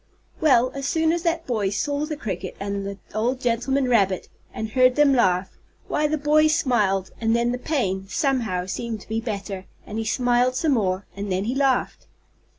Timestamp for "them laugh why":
4.95-6.07